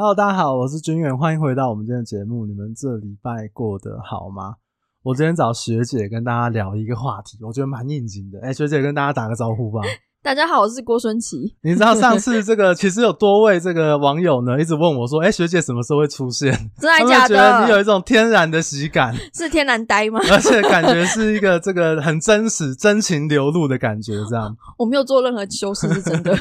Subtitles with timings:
[0.00, 2.46] Hello，大家好，我是君远，欢迎回到我们今天的节目。
[2.46, 4.56] 你们这礼拜过得好吗？
[5.02, 8.40] 我今天找学姐跟大家聊一个话题，我觉得蛮应景的。
[8.40, 9.82] 哎、学姐跟大家打个招呼吧。
[10.22, 11.56] 大家好，我是郭孙琪。
[11.62, 17.34] 你知道上次这个 其实有多位这个网友呢，一直问我说：“哎、欸，学姐什么时候会出现？”真的假的？
[17.34, 20.20] 觉得你有一种天然的喜感，是天然呆吗？
[20.30, 24.54] 而且感觉是一个这个很真实、 真情流露的感觉，这样。
[24.76, 26.36] 我没有做任何修饰，是真的。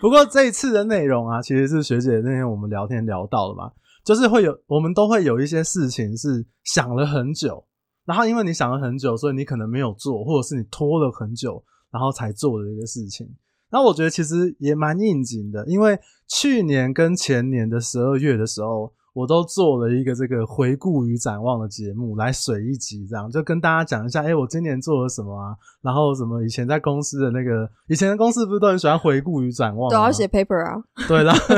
[0.00, 3.70] 不过这一次的内容啊，其实是学姐那天我们聊天聊到的嘛，
[4.06, 7.62] 就是会有我们都会有一些事情是想了很久，
[8.06, 11.62] 然后因为你想了很久，所以你可能没有做，或者是你拖了很久。
[11.96, 13.26] 然后才做的一个事情，
[13.70, 25.56] 那我觉得其实也蛮应景的，因为去年跟前年的十二月的时候，我都做了一个这个回顾与展望的节目，来水一集，这样就跟大家讲一下，哎，我今年做了什么啊？
[25.80, 30.76] 然后什么以前在公司的那个，以前的公司不是都很喜欢回顾与展望，都要写 paper 啊？
[31.08, 31.54] 对，然后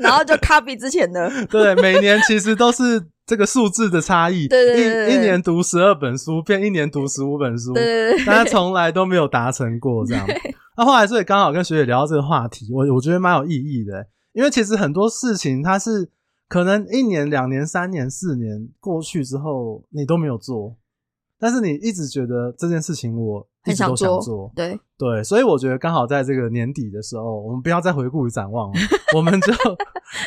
[0.00, 3.04] 然后就 copy 之前的， 对，每年其实都是。
[3.24, 10.26] 这个数字的差异，对对对对对，一一年读十二本书，变一年读十五本书，对对对对，但他从来都没有达成过这样。
[10.76, 16.10] 那后来所以刚好跟学姐聊到这个话题，我我觉得蛮有意义的，因为其实很多事情它是
[16.52, 20.76] 可能一年、两年、三年、四年过去之后，你都没有做。
[21.38, 24.78] 但是你一直觉得这件事情我一直都想做，对。
[24.98, 28.74] 对，所以我觉得刚好在这个年底的时候，我们不要再回顾与展望了，
[29.16, 29.50] 我们就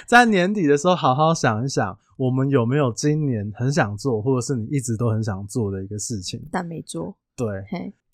[0.07, 7.15] 在年底的时候好好想一想，我们有没有今年很想做，或者是你一直都很想做的一个事情，但没做。
[7.37, 7.47] 对，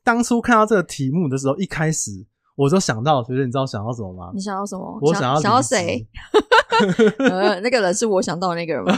[0.04, 2.12] 当初看到这个题目的时候，一开始
[2.56, 4.32] 我就想到，学姐你知道想到什么吗？
[4.34, 5.00] 你想要什么？
[5.02, 6.08] 我想要想要谁？
[7.20, 8.96] 呃，那个人是我想到的那个人吗？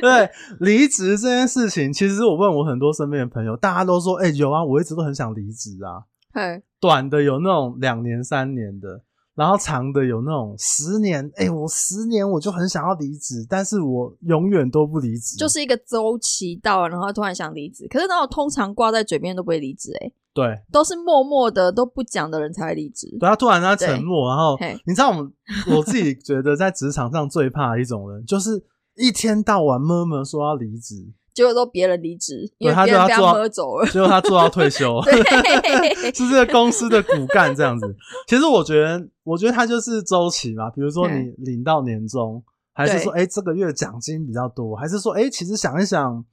[0.00, 6.04] 对，离职这件事情，其实我问我很多身边的朋友，大家都说，哎、欸，有啊，我一直都很想离职啊。
[6.32, 9.00] 嘿短的有那种两年、三年的，
[9.38, 11.24] 然后长的有那种十年。
[11.36, 15.36] 哎、欸，我十年我就很想要离职，但是我永远都不离职。
[15.36, 17.86] 就是一个周期到了，然后突然想离职。
[17.88, 20.10] 可是那种通常挂在嘴边都不会离职，哎。
[20.34, 23.08] 对，都是默默的都不讲的人才会离职。
[23.18, 24.56] 对，他突然他沉默，然后
[24.86, 25.32] 你知道我们
[25.68, 28.62] 我自己觉得在职场上最怕的一种人，就是
[28.96, 30.94] 一天到晚默默说要离职，
[31.38, 35.00] 结果都别人离职，因为别人被他喝走了，结果他做到退休，
[36.12, 37.94] 是这个公司的骨干这样子。
[38.26, 42.42] 其实我觉得，我觉得他就是周期嘛，比如说你领到年终，
[42.74, 46.24] 还是说哎这个月奖金比较多，还是说哎其实想一想。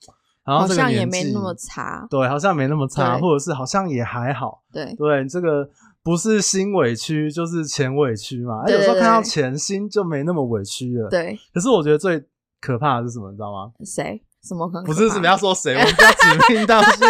[0.47, 5.67] 好像也没那么差，对，好像没那么差，或者是好像也还好，对对，这个
[6.03, 11.35] 不是心委屈就是钱委屈嘛，对对对，有时候看到钱心就没那么委屈了，对。
[11.51, 12.23] 可是我觉得最
[12.61, 13.71] 可怕的是什么，你知道吗？
[13.83, 14.21] 谁？
[14.45, 14.83] 什么可能？
[14.85, 17.07] 不是什么要说谁，我们不要指名道姓，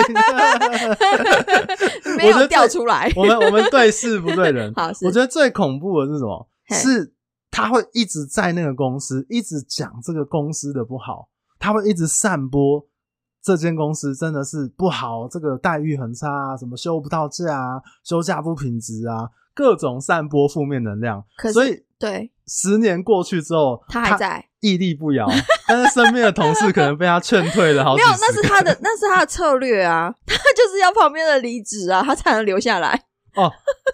[2.16, 3.12] 没有调出来。
[3.16, 4.74] 我们我们对事不对人。
[4.78, 6.48] 好，我觉得最恐怖的是什么？
[6.70, 7.14] 是
[7.52, 11.28] 他会一直在那个公司一直讲这个公司的不好，
[11.60, 12.88] 他会一直散播。
[13.44, 21.24] 这间公司真的是不好，这个待遇很差啊，什么休不到假啊，休假不品质啊，各种散播负面能量。
[21.38, 25.28] 可以，对，十年过去之后，他还在屹立不摇，
[25.68, 27.96] 但是身边的同事可能被他劝退了好。
[27.96, 33.04] 没有，那是他的， 那是他的策略啊，他就是要旁边的离职啊，他才能留下来。
[33.36, 33.52] 哦，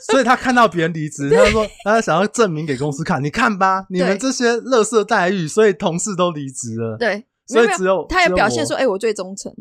[0.09, 6.97] 所以他看到别人离职，他就说他想要证明给公司看，你看吧，你们这些垃圾待遇，所以同事都离职了。
[6.97, 7.25] 对。
[7.47, 9.51] 所以只有他也表现说：“哎、欸，我最忠诚。”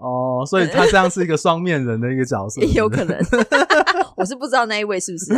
[0.00, 3.18] 哦，所以他这样是一个双面人的一个角色 有可能，
[4.16, 5.34] 我是不知道那一位是不是。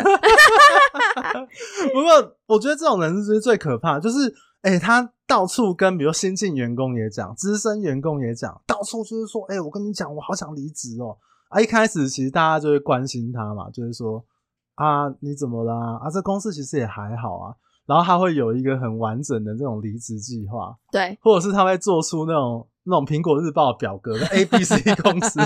[1.93, 4.33] 不过我觉得这种人是最可怕，就是
[4.63, 11.17] 哎、欸，他到处跟比如新进员工也讲，资深员工也讲，到处就是说：“哎、欸，我跟你讲，我好想离职哦。”
[11.49, 14.25] 啊，一开始其实大家就会关心他嘛，就是说
[14.77, 15.99] ：“啊，你怎么啦？
[16.03, 17.55] 啊，这公司其实也还好啊。”
[17.87, 25.39] 然后他会有一个很完整的这种离职计划，对，或者是他会做出那种那种苹果日报表格的 A B C 公司，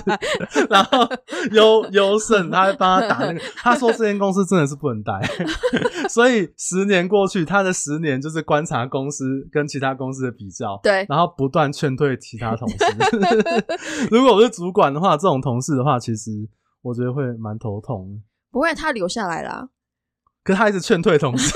[0.70, 1.08] 然后
[1.52, 5.12] 优优胜他会帮他打那个，他说这间公司真的是不能待，
[6.08, 12.76] 所以十年过去，他的十年就是观察公司跟其他公司的比较，对，然后不断劝退其他同事。
[14.10, 16.30] 如果我是主管的话，这种同事的话，其实
[16.82, 18.22] 我觉得会蛮头痛。
[18.50, 19.68] 不会，他留下来啦，
[20.44, 21.52] 可是他一直劝退同事。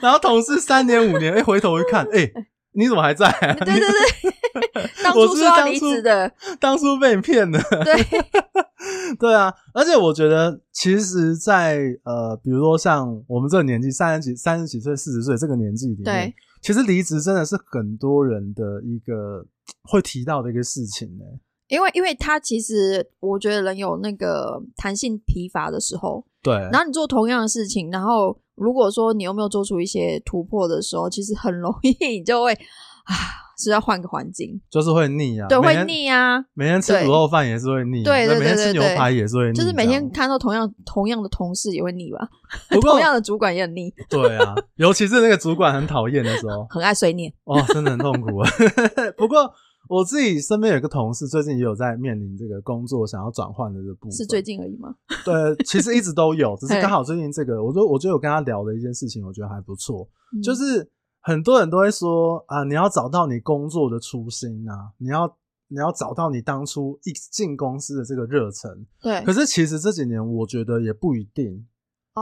[0.00, 2.32] 然后同事三年五年，哎、欸，回头一看，哎、欸，
[2.72, 3.52] 你怎么还在、啊？
[3.62, 4.34] 对对对，
[5.02, 7.58] 当初说要离职的， 当初被你骗的。
[7.84, 19.44] 对，对啊，而且我觉得，其实在，在呃，比如说像我们这个年纪，三十几、三十几岁、四十岁这个年纪里面，对，其实离职真的是很多人的一个
[19.82, 21.24] 会提到的一个事情呢。
[21.68, 26.54] 因为因为他其实我觉得人有那个弹性疲乏的时候，对。
[26.54, 33.14] 然后你做同样的事情，然后如果说你又没有做出一些突破的时候，其实很容易你就会啊。
[33.60, 36.38] 是要换个环境，就是会腻啊，对，会腻啊。
[36.54, 42.26] 每天吃卤肉饭也是会腻，对对对对，每天吃牛排也是会腻，就是每天看到同样同样的同事也会腻吧？
[42.70, 43.92] 不过同样的主管也很腻。
[44.08, 48.50] 对啊，尤其是那个主管很讨厌的时候， 很爱碎念，哦，真的很痛苦啊。
[49.18, 49.52] 不过
[49.88, 54.94] 我自己身边有一个同事，最近也有在面临这个工作想要转换的这部分，是最近而已吗？
[55.24, 55.34] 对，
[55.64, 60.90] 其实一直都有，只是刚好最近这个，我就我觉得我跟他聊的一件事情，我觉得还不错，嗯、就是。
[61.20, 65.36] 很多人都会说啊，你要找到你工作的初心啊，你要
[65.68, 68.86] 你要找到你当初一进公司的这个热忱。
[69.00, 69.22] 对。
[69.24, 71.66] 可是其实这几年我觉得也不一定，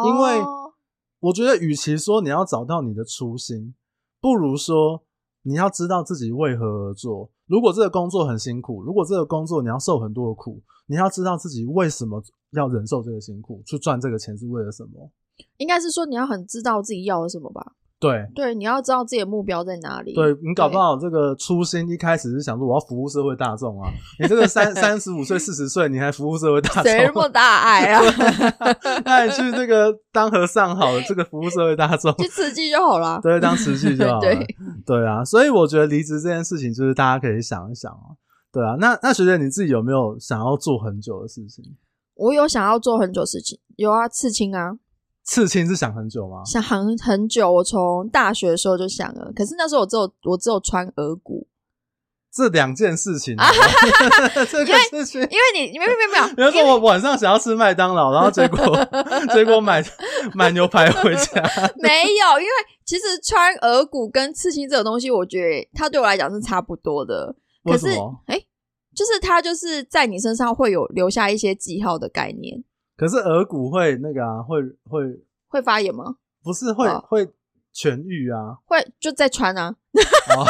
[0.05, 0.41] 因为
[1.21, 3.75] 我觉得与其说你要找到你的初心，
[4.21, 5.05] 不如说
[5.43, 7.31] 你要知道自己为何而做。
[7.47, 15.11] 如果这个工作很辛苦，如果这个工作你要受很多的苦，你要知道自己为什么要忍受这个辛苦，去赚这个钱是为了什么？
[15.57, 17.75] 应该是说你要很知道自己要的什么吧。
[18.01, 20.15] 对对，你要知道自己的目标在哪里。
[20.15, 23.91] 对，你搞不好这个初心一开始是想说我要服务社会大众啊，
[24.21, 28.01] 你这个三 三十五岁、四十岁你还服务社会大众，谁那么大爱啊？
[29.05, 33.19] 那你去这个当和尚好了，这个服务社会大众，去慈济就好了。
[33.21, 34.21] 对，当慈济就好了。
[34.23, 34.47] 对
[34.87, 38.15] 对啊，所以我觉得离职这件事情，就是大家可以想一想啊。
[38.53, 41.65] 对啊，那那学姐你自己有没有想要做很久的事情？
[42.15, 44.79] 我有想要做很久事情，有啊，刺青啊。
[45.31, 46.43] 刺青是想很久吗？
[46.47, 51.47] 想很很久，我从大学的时候就想了，可是那时候我只有我只有穿耳骨，
[52.33, 53.37] 这两件事情，
[54.51, 58.59] 这个事情，因为你没有没有没有，比如 说我晚上想要吃麦当劳，然后结果
[59.35, 59.85] 结果买
[60.33, 61.43] 买牛排回家，
[61.77, 62.53] 没有，因为
[62.87, 67.89] 其实穿耳骨跟刺青这种东西，我觉得它对我来讲是差不多的，可是
[68.25, 68.47] 哎、欸，
[68.97, 72.65] 就是它就是在你身上会有留下一些记号的概念。
[72.99, 74.61] 可是耳骨会那个啊，会
[74.91, 76.17] 会会发炎吗？
[76.43, 77.25] 不是，会、哦、会
[77.73, 79.71] 痊愈啊，会就再穿啊。
[79.71, 80.45] 哦、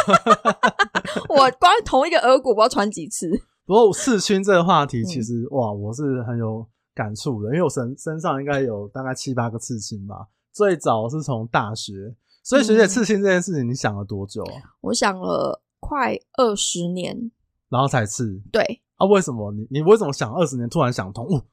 [1.28, 3.28] 我光同一个耳骨，不知道穿几次。
[3.66, 10.28] 不过刺青这个话题，其实、嗯、哇，我是很有感触的，因为我身身上应该有大概七八个刺青吧。
[10.50, 14.72] 最早是从大学，所以学姐刺青这件事情，你想了多久啊？
[14.80, 17.30] 我想了快二十年，
[17.68, 18.40] 然后才刺。
[18.50, 21.26] 对啊，为什么你你为什么想二十年突然想通？
[21.26, 21.44] 哦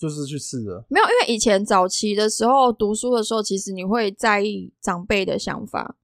[0.00, 5.96] 就是去试的，没有，因为以前早期的时候读书的时候，其实你会在意长辈的想法。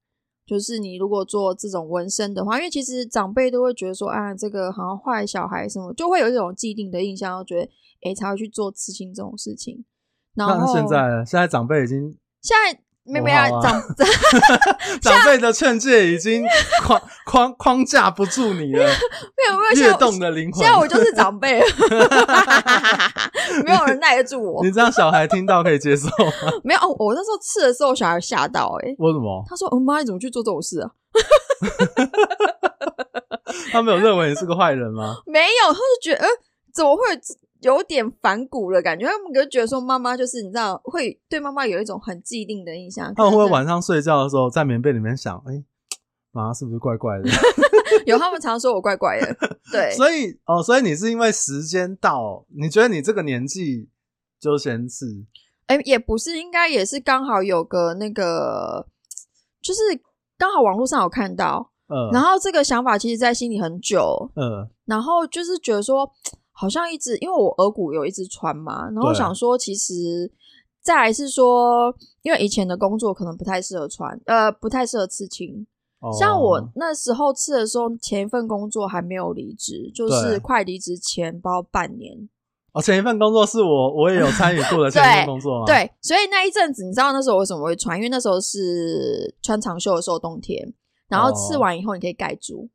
[0.45, 7.63] 就是你如果做这种纹身的话，因为其实长辈都会觉得说，啊，这个好像坏小孩什么，就会有一种既定的印象，觉得
[8.03, 9.83] 哎、欸，才会去做刺青这种事情。
[10.35, 12.79] 然后那现在，现在长辈已经现在。
[13.07, 13.81] 没没啊，长
[15.01, 16.43] 长辈的劝诫已经
[16.83, 18.83] 框框框架不住你了，
[19.37, 20.61] 没有没有，跃动的灵魂。
[20.61, 21.61] 现在我就是长辈，
[23.65, 24.63] 没有人耐得住我。
[24.63, 26.51] 你这样小孩听到可以接受吗？
[26.63, 28.95] 没有，我那时候吃的时候，小孩吓到哎、欸。
[28.99, 29.43] 为什么？
[29.47, 30.91] 他说：“我，妈，你怎么去做这种事啊？”
[33.71, 35.15] 他没有认为你是个坏人吗？
[35.25, 36.27] 没有，他就觉得，呃，
[36.73, 37.01] 怎么会？
[37.61, 43.13] 有点反骨的感觉，他们就觉得说妈妈就是你知道，会对妈妈有一种很既定的印象。
[43.15, 45.65] 他们会晚上睡觉的时候在棉被里面想，哎、欸，
[46.31, 47.29] 妈妈是不是怪怪的？
[48.05, 49.35] 有，他们常说我怪怪的。
[49.71, 53.89] 对，所以哦，所以你是因为时间到，你觉得你这个年纪
[54.39, 55.25] 就先刺？
[55.65, 58.87] 哎、欸，也不是，应该也是刚好有个那个，
[59.61, 59.81] 就是
[60.37, 66.11] 刚好网络上有看到，嗯，然后这个想法其实在心里很久，嗯，然后就是觉得说。
[66.59, 70.31] 好像一直，因为我耳骨有一直穿嘛，然后想说，其实
[70.81, 75.67] 再来是说，因为以前的工作可能不太适合穿，呃，不太适合刺青。
[75.99, 76.11] 哦。
[76.17, 82.27] 像我那时候刺的时候，前一份工作还没有离职，就是快离职前，包半年。
[82.73, 85.65] 哦，前一份工作是我我也有参与过的 前一份工作吗？
[85.67, 87.95] 对，对，所以那一阵子，你知道那时候为什么会穿？
[87.95, 90.73] 因为那时候是穿长袖的时候，冬天，
[91.07, 92.67] 然后刺完以后你可以盖住。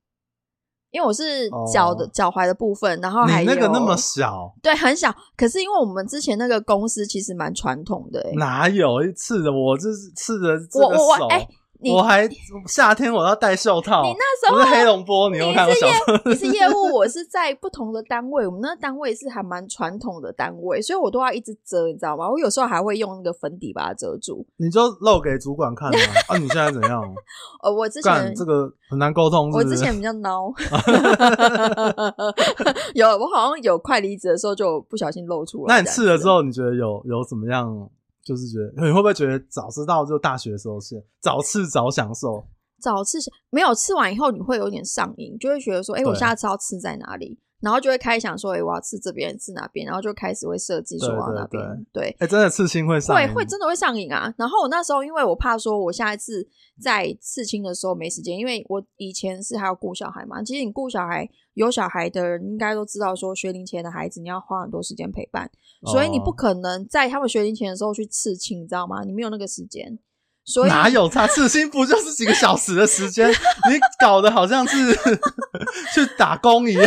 [0.92, 5.12] 因为我是脚的脚踝、oh, 的部分，然后还有你那个那么小，对，很小。
[5.36, 9.50] 可是因为我们之前那个公司其实蛮传统的、欸，哪有一次的？
[9.50, 10.50] 我就是刺的。
[10.74, 11.48] 我我哎。
[11.90, 12.28] 我还
[12.66, 14.02] 夏天我要戴袖套。
[14.02, 15.86] 你那时候我是黑龙波，你有看我小
[16.24, 16.30] 你？
[16.30, 18.46] 你是业务，我是在不同的单位。
[18.46, 22.30] 我们那个单位是还蛮传统的单位，所以我都要一直遮，你知道吗？
[22.30, 24.46] 我有时候还会用那个粉底把它遮住。
[24.58, 25.98] 你就露给主管看啊？
[26.28, 27.02] 啊，你现在怎样？
[27.62, 29.64] 呃，我之前这个很难沟通是是。
[29.64, 30.52] 我之前比较孬。
[32.94, 35.74] 有，我好像有快离职的时候就不小心露出来。
[35.74, 37.88] 那你刺了之后，你觉得有有怎么样？
[38.24, 42.44] 就是觉得 你会不会觉得早知道就大学的时候是早吃早享受，
[42.80, 43.18] 早吃
[43.50, 47.38] 没有吃完以后你会有点上瘾，就会觉得说，哎、欸，我下次要吃在哪里？
[47.62, 51.86] 然后就会开始想说，哎、欸，我要刺这边，刺哪边，然后就开始会设计说我要哪边。
[51.92, 54.34] 对，哎、欸，真的刺青会上瘾，会会真的会上瘾啊。
[54.36, 56.46] 然后我那时候，因为我怕说我下一次
[56.80, 60.42] 在刺青的时候没时间，因为我以前是还要顾小孩嘛。
[60.42, 65.48] 其实你顾小孩，有小孩的人应该都知道，说学龄前的孩子你要花很多时间陪伴，
[65.86, 69.04] 所以你不可能在他们学龄前的时候去刺青，你知道吗？
[69.04, 69.98] 你没有那个时间。
[70.44, 71.26] 所以哪有差？
[71.28, 73.30] 刺青不就是几个小时的时间？
[73.70, 74.92] 你搞得好像是
[75.94, 76.86] 去打工一样，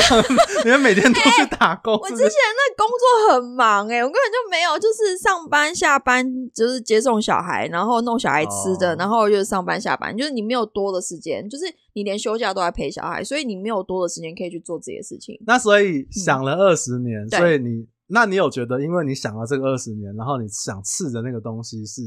[0.66, 1.96] 你们每天都去打工。
[1.96, 15.34] 欸、我之前那工作很忙诶、欸、我根本就没有，就是上班下班，就是接送小孩，然后弄小孩吃的，哦、然后就是上班下班，就是你没有多的时间，就是你连休假都在陪小孩，所以你没有多的时间可以去做这些事情。
[15.48, 22.02] 那所以想了二十年，嗯、所以你那你有觉得，因为你想了这个二十年，然后你想刺的那个东西是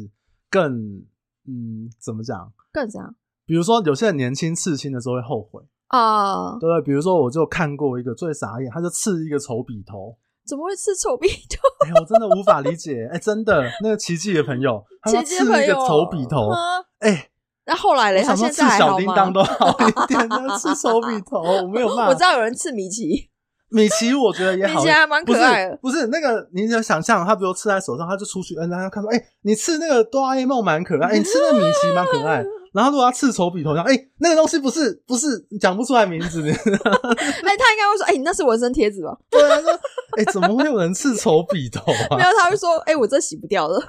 [0.50, 1.02] 更。
[1.48, 2.52] 嗯，怎么讲？
[2.70, 3.14] 更怎样？
[3.46, 6.82] 比如说，有些人年轻刺青的时候会后悔啊，对不对？
[6.82, 10.18] 比如说，我就看过一个最傻眼，他就刺一个丑笔头。
[10.46, 11.86] 怎么会刺丑笔头？
[11.86, 13.06] 哎、欸，我真的无法理解。
[13.10, 16.50] 哎、欸，真的，那个奇迹的朋友，他要刺一个丑笔头。
[16.98, 17.30] 哎、欸，
[17.66, 18.22] 那后来嘞？
[18.22, 22.08] 他现在刺小叮当都好一点，那 刺丑笔头，我没有办法。
[22.08, 23.30] 我知道有人刺米奇。
[23.70, 25.76] 米奇我觉得也好， 米奇还蛮可爱的。
[25.82, 32.44] 不是，不是那个，你就想象他，比如吃在手上，他就出去，嗯，然后看说，哎、欸，你吃那个哆啦 A 梦蛮可爱，欸、你吃那个米奇蛮可爱。
[32.72, 39.16] 然后如果他刺丑笔头像，哎、欸，那个东西不是不是讲不出来名字， 哎、欸，他应该会说，哎、那是纹身贴纸吧？
[39.30, 39.70] 对他，说，
[40.16, 42.16] 哎、欸，怎么会有人刺丑笔头啊？
[42.16, 43.80] 没有，他会说，哎、欸，我这洗不掉了。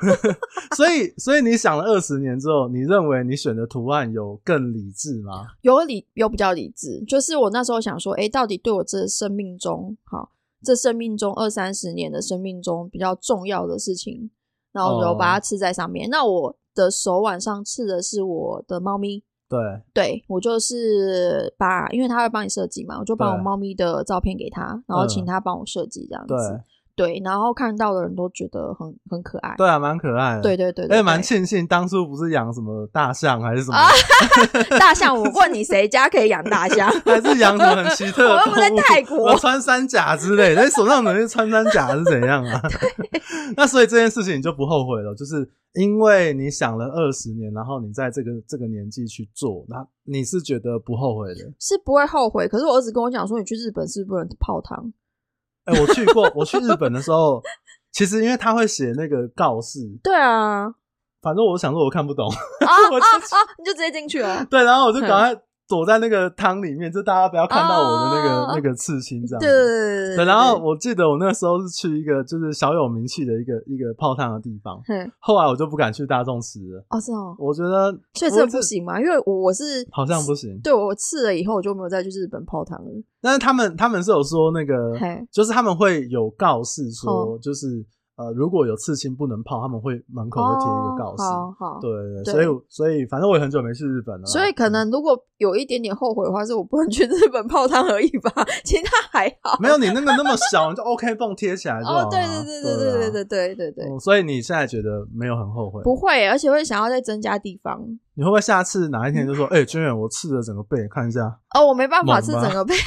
[0.75, 5.47] 所以，所以你想了二十年之后，你认为你选的图案有更理智吗？
[5.61, 7.03] 有理，有比较理智。
[7.07, 10.31] 就是我那时候想说，哎、欸，到底对我这生命中，好。
[10.61, 14.29] 这生命中二三十年的生命中比较重要的事情，
[14.73, 16.03] 然后我把它刺在上面。
[16.07, 16.11] Oh.
[16.11, 19.59] 那我的手腕上刺的是我的猫咪，对，
[19.93, 26.33] 对我就是把，因为他会帮你设计嘛，我就把我猫咪的照片给他，然后请他帮我设计这样子。
[27.05, 27.21] 对。
[27.23, 29.55] 然后看到的人都觉得很很可爱。
[29.57, 30.41] 对啊，蛮可爱的。
[30.41, 33.77] 对对对，对，哎，蛮庆幸当初不是养什么大象还是什么。
[34.77, 36.89] 大象，我问你，谁家可以养大象？
[37.05, 38.35] 还是养什么很奇特的？
[38.35, 39.35] 我又不在泰国。
[39.37, 42.61] 穿山甲之类，那手上能是穿山甲是怎样啊？
[43.55, 51.51] 那所以这件事情你就不后悔了，就是因为你想了二十年，然后你在这个这个年纪去做，那你是觉得不后悔的？
[51.59, 52.47] 是不会后悔。
[52.47, 54.91] 可是我儿子跟我讲说，你去日本是不能泡汤。
[55.65, 57.41] 哎、欸，我去过，我去日本的时候，
[57.91, 60.67] 其实因为他会写那个告示，对啊，
[61.21, 62.27] 反正我想说我看不懂，
[62.65, 65.41] 啊啊，啊，你就直接进去了，对，然后我就赶快。
[65.69, 69.45] 躲在那个汤里面，就大家不要看到我的那个、oh, 那个刺青这样子。
[69.45, 74.81] 对，对，对，然后我记得我那个时候是去一个就是小有名气的一个一个泡汤的地方。
[74.87, 75.09] 嗯。
[75.19, 76.83] 后来我就不敢去大众吃了。
[76.89, 77.35] 哦，是哦。
[77.37, 80.59] 我觉得确实不行嘛，因为我我是好像不行。
[80.63, 82.91] 对，我刺了以后，我就没有再去日本泡汤了。
[83.21, 84.97] 但是他们他们是有说那个，
[85.31, 87.85] 就是他们会有告示说，就是。
[88.19, 91.23] 呃，如果有刺青不能泡，他们会门口会贴一个告示。
[91.23, 94.25] 哦、好好，对对，对，所以所以反正我也很久没去日本了。
[94.25, 98.29] 所以可能如果有一点点后悔的话，是我不能去日本泡汤而已吧，
[98.65, 99.57] 其他还好。
[99.61, 102.03] 没有你那个那么小，你就 OK 绷贴起来就好了。
[102.03, 103.99] 哦，对对对对对对对对对对。
[103.99, 105.81] 所以你现在觉得没有很后悔？
[105.83, 107.81] 不会，而且会想要再增加地方。
[108.15, 111.21] 你会不会下次哪一天就说，哎、嗯，军远、欸，我刺了整个背，看一下？
[111.55, 112.75] 哦，我没办法刺整个背。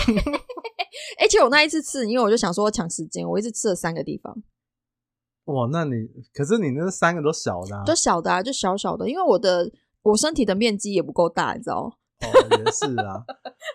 [1.21, 4.37] 而且我那一次刺，因为我就想说我抢时间，我一直刺了三个地方。
[5.47, 9.71] 哇，那你可是你那三个都小的，啊，都小的啊，就小小的，因为我的
[10.03, 11.99] 我身体的面积也不够大，你知道？
[12.23, 13.25] 哦，也是啊。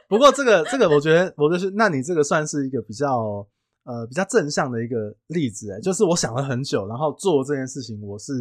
[0.07, 3.45] 不过这个这个，我觉得我就是，那你这个算是一个比较
[3.83, 8.33] 呃比较正向的一个例子哎，就是我想了很久，然后做这件事情，我是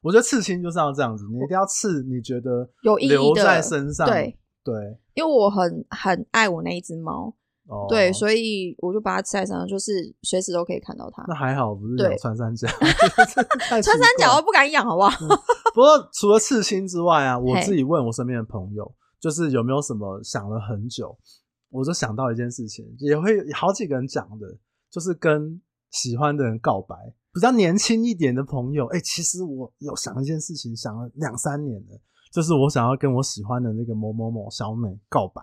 [0.00, 4.74] 我觉得刺青就是要这样子，你一定要刺，你觉得有意义留在身上，对对，
[5.14, 7.32] 因为我很很爱我那一只猫。
[7.68, 11.24] Oh, 对，所以我就把它刺在身上，就是随时都可以看到它。
[11.28, 12.68] 那还好，不是有穿山甲。
[13.70, 15.10] 穿山甲我不敢养，好不好？
[15.24, 15.28] 嗯、
[15.72, 21.16] 不过除了刺青之外啊，我自己问我身边的朋友，就是有没有什么想了很久，
[21.70, 24.58] 我就想到一件事情，也会有好几个人讲的，
[24.90, 26.96] 就是跟喜欢的人告白。
[27.32, 32.00] 比较年轻一点的朋友，哎、欸，其实我有想一件事情，想了两三年了，
[32.32, 35.40] 就是我想要跟我喜欢的那个某某某小美告白。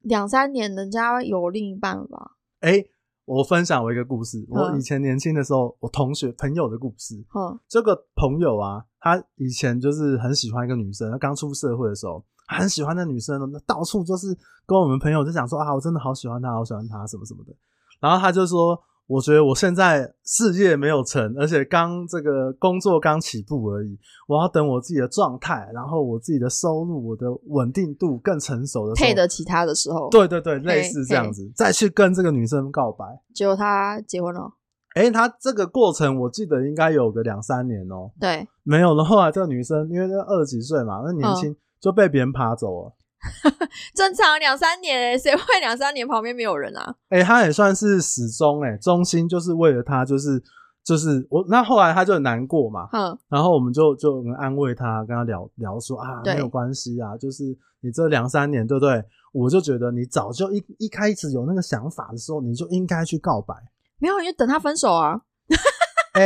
[0.00, 2.32] 两三年，人家有另一半了吧？
[2.60, 2.90] 哎、欸，
[3.24, 4.46] 我分享我一个故事。
[4.48, 7.16] 我以前年轻的时候，我同学朋友的故事。
[7.34, 11.10] 嗯，这个朋友啊，他以前就是很喜欢一个女生。
[11.10, 17.54] 他刚出社会的时候，很喜欢那女生，那到处就是跟我们朋友就讲说啊，我真的好喜欢她，好喜欢她，什么什么的。
[18.00, 18.80] 然后他就说，
[19.10, 23.98] 我觉得我现在事业没有成，而且刚这个工作刚起步而已，
[24.28, 33.04] 我要等我自己的状态，然后我自己的收入、我的稳定度更成熟的时候，配得起他的时候，对对对，类似这样子，再去跟这个女生告白。
[33.34, 34.52] 结果他结婚了。
[34.94, 38.12] 哎、欸，他这个过程我记得应该有个两三年哦、喔。
[38.20, 39.04] 对，没有了。
[39.04, 42.92] 后来这个女生因为那二十几岁嘛，那年轻就被别人爬走了。
[43.94, 46.94] 正常两三年， 谁会两三年旁边没有人啊？
[47.10, 50.42] 哎、欸，他也算是始终哎，中心就是为了他，就是
[50.82, 51.44] 就是我。
[51.48, 57.44] 那后来他就很难过嘛，嗯，然后我们就就安慰他，跟他聊聊说啊，没有关系啊，就是
[57.80, 59.04] 你这两三年，对不对？
[59.32, 63.54] 我就觉得你早就一一开始有那个想法的时候，你就应该去告白。
[63.98, 65.20] 没有，你就等他分手啊。
[66.14, 66.22] 哎、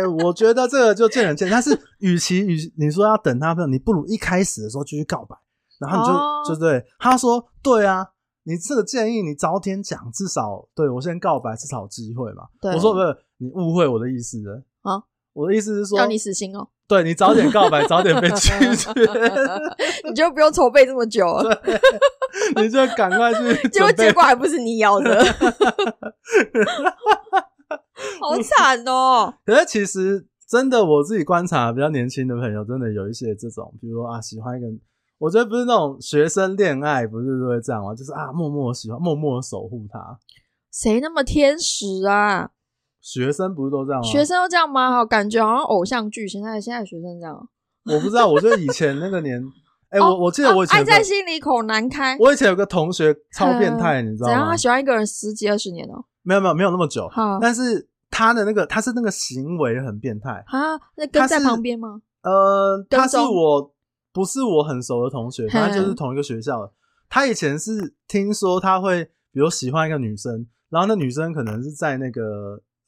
[0.00, 1.52] 欸，我觉得这个就见仁见智。
[1.52, 5.34] 但是，与其与你说要等他分手，你不如一开始的时候就去告白。
[5.82, 8.06] 然后你就、哦、就对他说：“对啊，
[8.44, 15.02] 你这个建议你早点讲，至少对我先告白，至少有机会嘛。”我说：“不是，你误会我的意思了啊！
[15.32, 16.68] 我的意思是说，要你死心哦。
[16.86, 18.92] 对你早点告白，早点被拒绝，
[20.06, 21.62] 你就不用筹备这么久了。
[22.56, 25.24] 你就赶快去， 结果结果还不是你要的，
[28.20, 29.32] 好惨哦！
[29.46, 34.66] 可是其实真的，我自己观察比较年轻的朋友，真的有一些这种，比如说啊，喜欢一个。
[35.22, 37.94] 我觉得不是那种学生恋爱，不是都会这样吗？
[37.94, 40.18] 就是啊，默默喜欢，默默守护他。
[40.72, 42.50] 谁那么天使啊？
[43.00, 44.04] 学生不是都这样吗？
[44.04, 44.90] 学生都这样吗？
[44.90, 46.26] 好，感觉好像偶像剧。
[46.26, 47.48] 现在现在学生这样，
[47.84, 48.26] 我不知道。
[48.26, 49.40] 我觉得以前那个年，
[49.90, 52.16] 哎、欸，我我记得我以前、哦、爱在心里口难开。
[52.18, 54.32] 我以前有个同学超变态，你知道吗？
[54.32, 54.48] 怎样？
[54.50, 56.04] 他喜欢一个人十几二十年哦？
[56.22, 57.08] 没有没有没有那么久。
[57.40, 60.74] 但是他的那个他是那个行为很变态啊。
[60.96, 62.02] 那跟在旁边吗？
[62.24, 63.72] 呃，他是我。
[64.12, 66.72] 不是我很熟的同学，反正就是同一个学校的。
[67.08, 72.22] 他以前是听说他会，比如喜欢一个女生，然后那女生可能是在那个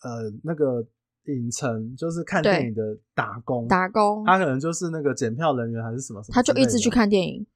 [0.03, 0.87] 呃那个
[1.27, 2.83] 影城，就是看电影的
[3.15, 4.25] 打工，打工。
[4.25, 7.47] 他可能就是那个检票人员还是什么什么，他就一直去看电影。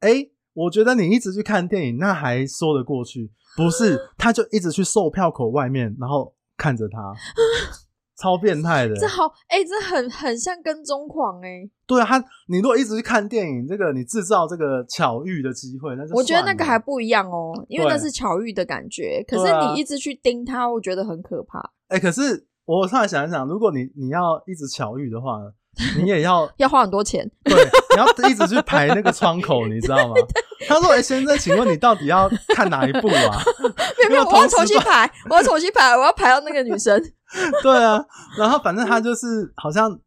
[0.00, 3.30] 哎、欸，我觉得你一直去看电影，那还说得过去。
[3.56, 7.14] 不是， 他就一直去售票口外面，然后看着他。
[8.20, 11.70] 超变态的，这好哎、欸，这很很像跟踪狂哎、欸。
[11.86, 19.24] 对啊，他你如果一直去看电影，这个你制造这个巧遇的机会，那就我觉得那个还不一样哦、喔，因为那是巧遇的感觉。
[19.26, 21.58] 可是你一直去盯他，我觉得很可怕。
[21.88, 25.40] 哎、欸，可是我上来想一想，如果你你要一直巧遇的话，
[25.98, 27.28] 你也要 要花很多钱。
[27.42, 27.56] 对，
[27.90, 30.14] 你要一直去排那个窗口，你知道吗？
[30.68, 33.38] 他说：“哎、欸，先生，请问你到底要看哪一部啊？”
[33.98, 37.00] 没 有没有，我要重新排，我要重新排，我要排到那个女生。
[37.62, 38.04] 对啊，
[38.38, 39.98] 然后反正他就是好像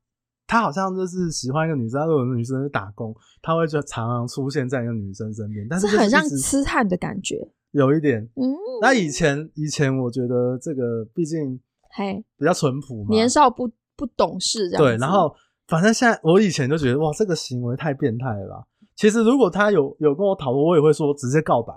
[0.45, 7.35] 他好像就是喜欢一个女生，如果女生是打工，他会就常常出现在一个女生身边，但是，是很像痴汉的感觉，
[7.71, 8.21] 有一点。
[8.35, 11.59] 嗯，那以前以前我觉得这个毕竟
[11.95, 14.83] 嘿比较淳朴嘛，年少不不懂事这样。
[14.83, 15.33] 对，然后
[15.67, 18.63] 反正现在我以前就觉得哇，这个行为太变态了吧。
[18.95, 21.73] 其实如果他有有跟我讨论，我也会说直接告白。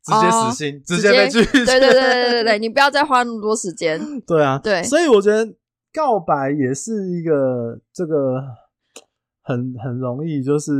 [0.00, 1.66] 直接死心，哦、直接被拒绝。
[1.66, 4.00] 对对对对对对，你不要再花那么多时间。
[4.22, 5.54] 对啊，对，所以我觉得
[5.92, 8.40] 告白也是一个这个
[9.42, 10.72] 很很容易，就是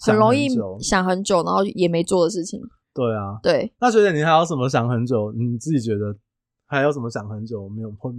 [0.00, 0.48] 很，很容易
[0.80, 2.58] 想很久，然后也没做的事情。
[2.94, 3.70] 对啊，对。
[3.78, 5.32] 那学姐，你还有什么想很久？
[5.32, 6.16] 你自己觉得
[6.64, 8.10] 还有什么想很久没有会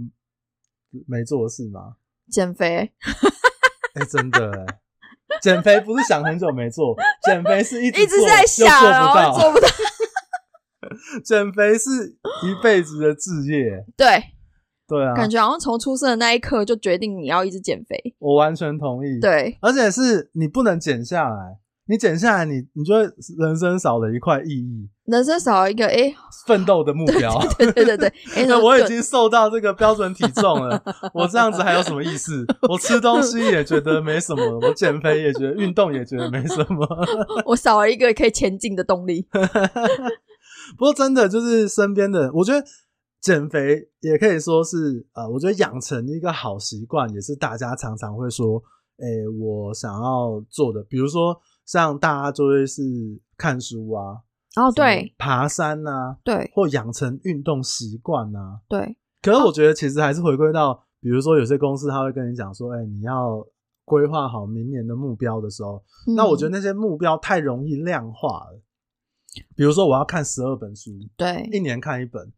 [1.08, 1.96] 没做的事吗？
[2.30, 2.92] 减肥。
[3.98, 4.66] 哎、欸，真的
[5.42, 6.94] 减肥不是想很久没做，
[7.26, 9.68] 减肥是一直一直在想，做不到，做不到。
[11.24, 14.06] 减肥是一辈子的志业，对，
[14.86, 18.14] 对啊，感觉好像从出生的那一刻就决定你要一直减肥。
[18.18, 21.58] 我完全同意，对，而且是你不能减下来，
[21.88, 23.02] 你减下来你，你你就会
[23.38, 26.14] 人生少了一块意义，人生少了一个哎
[26.46, 27.32] 奋斗的目标。
[27.58, 30.82] 对对对对，因为 我已经瘦到这个标准体重了，
[31.14, 32.44] 我这样子还有什么意思？
[32.68, 36.86] 我吃东西也觉得没什么，我减肥也觉得运动也觉得没什么，
[37.46, 39.26] 我少了一个可以前进的动力。
[40.76, 42.62] 不过真的就是身边的，我觉得
[43.22, 48.62] 减肥也可以说是呃，我觉得养成一个好习惯也是大家常常会说，
[48.98, 51.34] 诶、欸，我想要做的，比如说
[51.68, 52.82] 像大家就会是
[53.36, 54.22] 看书啊，
[54.56, 58.96] 哦对，爬山啊，对，或养成运动习惯啊，对。
[59.20, 63.46] 可是我觉得其实还是回归到，比如说有些公司他会跟你讲说，哎、欸，你要
[63.84, 68.62] 规划好明年的目标的时候，嗯，那我觉得那些目标太容易量化了。
[69.54, 72.32] 比如说，我要看十二本书，对，一年看一本。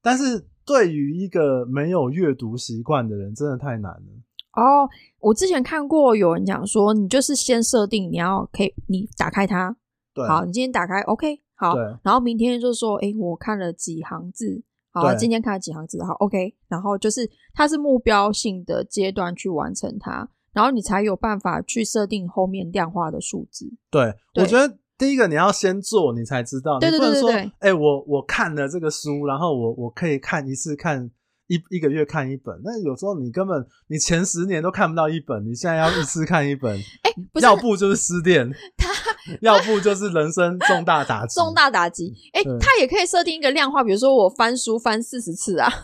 [0.00, 4.22] 但是对于一个没有阅读习惯的人，真的太难了。
[4.56, 4.88] 哦，
[5.20, 9.76] 我之前看过有人讲说，你就是先设定你要可以，你打开它，
[10.14, 23.70] 对，好，你今天打开，OK，好，然后明天就说，哎，我看了几行字，好，今天看了几行字，好，OK，然后就是它是目标性的阶段去完成它，然后你才有办法去设定后面量化的数字。
[23.90, 31.10] 对，对我觉得第一个你要先做，你才知道，对对对对，哎、欸，我我看了这个书，然后我我可以看一次看。
[31.48, 38.88] 一一个月看一本，那有时候你根本你前十年都看不到一本，你现在要一次看一本， 哎、欸，不，要不就是失恋，他
[39.40, 42.12] 要不就是人生重大打击， 重大打击。
[42.32, 45.70] 哎、欸，他也可以设定一个量化，比如说我翻书翻四十次啊。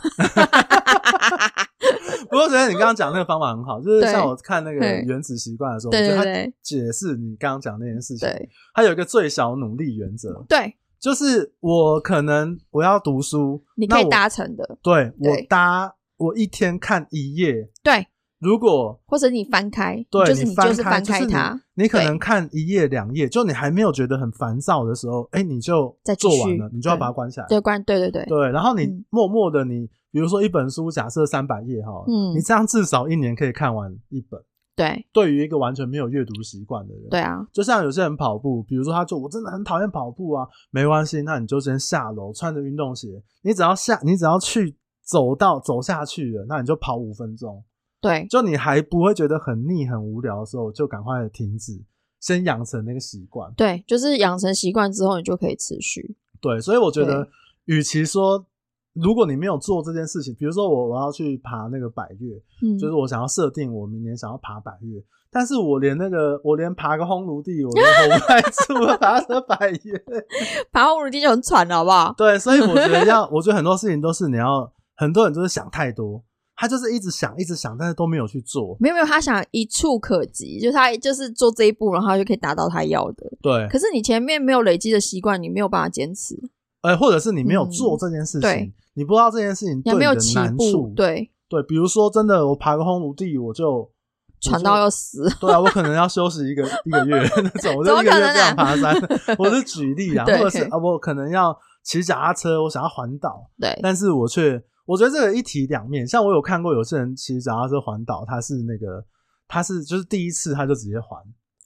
[2.31, 6.25] 不过，觉得你刚刚讲那个方法很好，就是像我看那个原子习惯的时候，我觉得他
[6.63, 8.29] 解释你刚刚讲那件事情，
[8.75, 10.77] 他有一个最小努力原则，对。
[11.03, 14.79] 就是我可能我要读书，你可以搭成的。
[14.81, 17.69] 对，我搭我一天看一页。
[17.83, 18.07] 对，
[18.39, 27.47] 如果或者你翻开，对，就是你就是翻开它，你可能看一页两页，就你还没有觉得很烦躁的时候，哎，你就做完了，你就要把它关起来。
[27.49, 28.53] 对，关，对对对对。
[28.53, 34.41] 然后你默默的，你比如说一本书，假设三百页哈，嗯，你这样至少一年可以看完一本。
[34.75, 47.63] 对，对于一个完全没有阅读习惯的人，对啊，就像有些人跑步，比如说他就我真的很讨厌跑步啊，没关系，那你就先下楼，穿着运动鞋，你只要下，你只要去走到走下去了，那你就跑五分钟，
[48.01, 51.79] 对，就你还不会觉得很腻很无聊的时候，就赶快停止，
[52.19, 57.29] 先养成那个习惯，对，就是养成习惯之后，你就可以持续，对，所以我觉得，
[57.67, 58.47] 与其说。
[58.95, 70.05] 如果你没有做这件事情，比如说我我要去爬那个百岳，嗯，就是我想要设定我明年想要爬百岳，但是我连那个我连爬个烘炉地我都 hold 不太住，爬这百岳，
[70.73, 72.15] 爬烘炉地就很喘了，好不好？
[72.19, 76.23] 对，所以我觉得要， 我觉得很多事情都是你要，很多人就是想太多，
[76.55, 78.77] 他就是一直想一直想，但是都没有去做。
[78.79, 83.25] 没有没有，他想一触可及，就是他就是做这一步，然后就可以达到他要的。
[83.41, 86.37] 对，可是你前面没有累积的习惯，你没有办法坚持。
[86.83, 88.51] 呃，或者是你没有做这件事情。
[88.51, 93.91] 嗯你不知道这件事情对你的难处，对对，比如说真的，我爬个荒炉地，我就
[94.39, 95.27] 喘到要死。
[95.41, 98.95] 对啊，我可能要休息一个一个月 那种，我就一个月这样爬山。
[99.41, 106.07] 我是举例啊，或者是啊，我可能要骑脚踏车，我想要环岛，对，但是我却我觉得这个一体两面。
[106.07, 109.03] 像我有看过有些人骑脚踏车环岛，他是那个
[109.49, 111.19] 他是就是第一次他就直接环，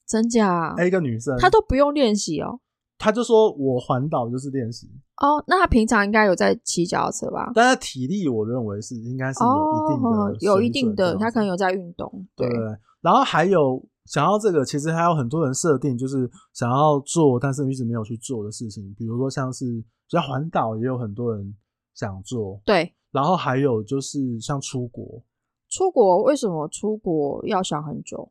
[0.07, 0.73] 真假？
[0.77, 2.61] 哎一个女生，她都不用练习哦。
[2.99, 7.51] 他就说：“我环岛就是练习哦，那他平常应该有在骑脚踏车吧？
[7.55, 12.27] 但是体力，我认为是应该是有一定的、哦，有一定的，他可能有在运动。
[12.37, 12.59] 对，对，
[13.01, 21.55] 然后还有想要这个，其实还有很多人设定，就是想要做，但是一直没有去做的事情，比如说像是像环岛，也有很多人
[21.95, 22.61] 想做。
[22.67, 25.23] 对，然后还有就是像出国，
[25.71, 28.31] 出国为什么出国要想很久？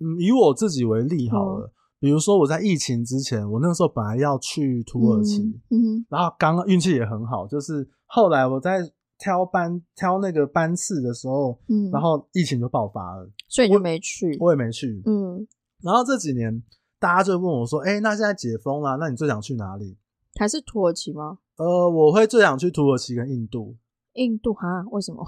[0.00, 1.66] 嗯，以我自己为例好了。
[1.66, 8.80] 嗯比如说我在疫情之前，我那个时候本来要去土耳其，嗯，嗯然后刚运气也很好，就是后来我在
[9.18, 15.46] 挑班挑那个班次的时候，嗯，然后疫情就爆发了，所以就没去，我，我也没去，嗯。
[15.82, 16.62] 然后这几年
[16.98, 19.96] 大家就问我说：“哎、欸，那现在解封了，那你最想去哪里？
[20.38, 23.74] 还是土耳其吗？”呃，我会最想去土耳其跟印度。
[24.14, 24.84] 印度哈？
[24.90, 25.24] 为什么？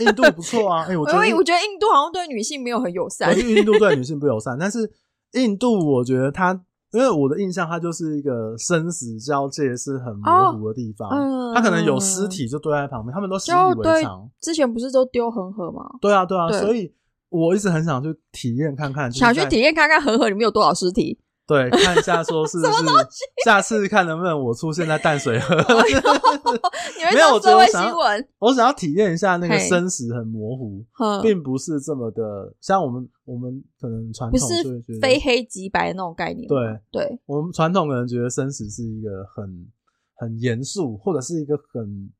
[0.00, 4.90] 印度不错啊，哎、欸，我觉得我觉得印度好像对女性没有很友善，我觉得印度对女性不友善，但是。
[5.34, 6.52] 印度，我觉得它，
[6.92, 11.08] 因为我的印象，它就是一个生死交界是很模糊的地方。
[11.08, 14.30] 哦、嗯，它可能有尸体就堆在旁边，他们都习以为常。
[14.40, 15.84] 之前不是都丢恒河吗？
[16.00, 16.92] 对啊，对啊，对，所以
[17.28, 21.18] 我一直很想去体验看看，想去体验看看恒河里面有多少尸体。
[21.46, 22.72] 对，看一下说是 不是
[23.44, 25.54] 下次看能不能我出现在淡水河。
[25.56, 27.94] 没有，我觉得我想要，
[28.38, 30.84] 我想要体验一下那个生死很模糊，
[31.22, 36.48] 并不是这么的像我们我们可能传统就会觉得非黑即白的那种概念。
[36.48, 39.68] 对对，我们传统可能觉得生死是一个很
[40.14, 42.10] 很严肃，或者是一个很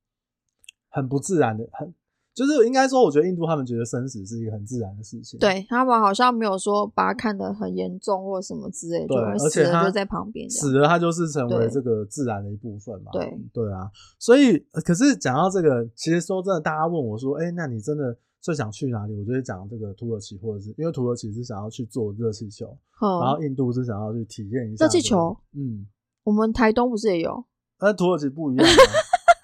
[0.91, 1.95] 很不自然的很。
[2.35, 19.17] 就是应该说，我觉得印度他们觉得生死是一个很自然的事情，对他们好像没有说把它看得很严重或什么之类的，对，而且他就在旁边，死了他就是成为这个自然的一部分嘛，对对啊，所以可是讲到这个，其实说真的，大家问我说，哎、欸，那你真的最想去哪里？
[19.17, 22.67] 我就会讲这个土耳其，或者是因为土耳其是想要去做热气球，
[23.01, 25.87] 嗯，然后印度是想要去体验一下热气球，嗯，
[26.25, 27.45] 我们台东不是也有，
[27.81, 28.67] 那土耳其不一样。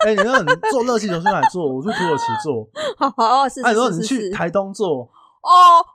[0.03, 1.71] 哎、欸，你那你坐热气球去哪里坐？
[1.71, 2.67] 我去土耳其坐。
[3.01, 3.67] 好好，是是是是。
[3.67, 5.11] 哎，你说你去台东做？
[5.43, 5.51] 哦，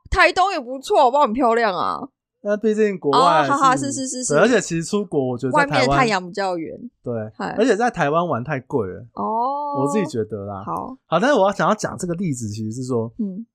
[0.10, 2.10] 台东也不错，不知道很漂亮啊。
[2.42, 4.38] 那毕竟国外是，哦、好好是是是是。
[4.38, 6.78] 而且其实出国，我觉得外面太阳比较远。
[7.04, 7.14] 对，
[7.58, 9.06] 而且在台湾玩太贵了。
[9.14, 10.64] 哦，我自己觉得啦。
[10.64, 13.46] 好，好，但是我要想要讲这个例子，其实是说，嗯，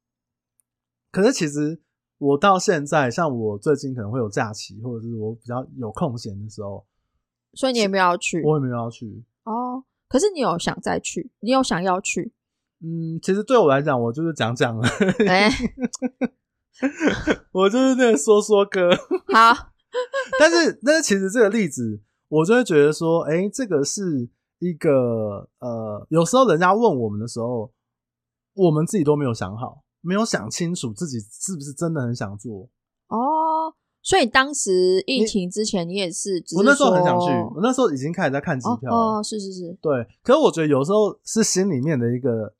[1.12, 1.80] 可是其实
[2.18, 6.84] 我到现在，像我最近可能会有假期，或者是我比较有空闲的时候，
[7.54, 9.24] 所以你也没有要去，我也没有要去。
[9.44, 9.84] 哦。
[10.08, 12.32] 可是你有想再去，你有想要去？
[12.82, 14.88] 嗯，其实对我来讲，我就是讲讲了。
[15.26, 15.70] 哎、欸，
[17.52, 18.90] 我就是那个说说哥。
[19.32, 19.70] 好，
[20.38, 27.70] 但是但是其实这个例子，我就会觉得说，哎、欸，这个是一个呃，有时候人家问我们的时候，
[28.54, 32.68] 我们自己都没有想好，没有想清楚自己是不是真的很想做。
[33.08, 33.74] 哦。
[34.02, 39.18] 所以当时疫情之前，你也是，我那时候很想去，我那时候已经开始在看机票哦。
[39.18, 39.92] 哦，是是是，对。
[40.22, 42.50] 可是我觉得有时候是心里面的一个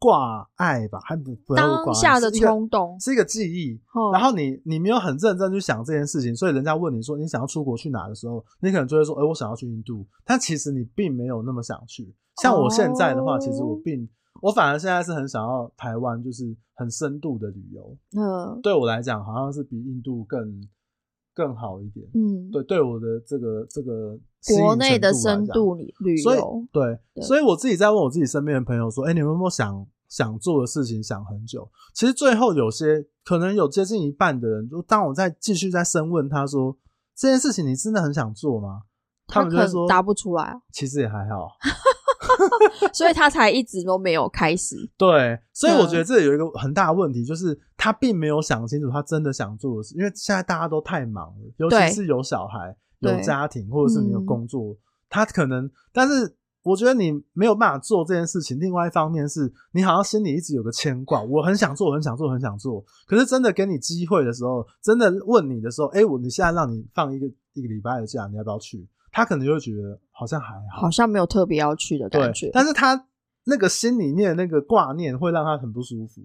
[0.00, 3.80] 挂碍吧，还不不当下的冲动是，是一个记忆。
[3.94, 10.04] 哦、然后你你没有很认真去想这件事情，所以人家问你说你想要出国去哪的时候，你可能就会说，哎、欸，我想要去印度。
[10.24, 12.12] 但其实你并没有那么想去。
[12.42, 14.08] 像我现在的话，哦、其实我并
[14.42, 17.96] 我反而现在是很想要台湾，就是很深度的旅游。
[18.16, 20.66] 嗯，对我来讲，好像是比印度更。
[21.34, 24.18] 更好一点，嗯，对，对我的这个这个
[24.56, 26.40] 国内的深度旅旅游，所以
[26.72, 31.70] 对，对，所以我自己在问我自己身边的朋友说，哎、欸，你们有没有想想做的事情想很久？
[31.94, 36.76] 其实最后有些可能有接近一半的人，就当我再继续再深问他说，
[37.16, 38.82] 这件事情你真的很想做吗？
[39.26, 41.48] 他们就说答不出来，其实也还好。
[42.92, 44.76] 所以他才一直都没有开始。
[44.96, 49.94] 对，所以我觉得这有一个很大的问题，就是他并没有想清楚他真的想做的事。
[49.96, 54.76] 因为现在大家都太忙了，尤其是有小孩、有家庭，或者是你有工作，
[55.08, 55.70] 他可能。
[55.92, 58.60] 但是我觉得你没有办法做这件事情。
[58.60, 62.84] 另外一方面是你好像心里一直有个牵挂，我很想做，我很想做，很想做。
[63.06, 68.86] 可是真的给你机会的时候，真的问你的时候，哎，我你现在让你放一个一个礼拜的假，你要不要去？
[69.12, 72.50] 他可能就会觉得好像还好，好像没有特别要去的感觉。
[72.52, 73.06] 但是他
[73.44, 76.20] 那个心里面那个挂念会让他很不舒服。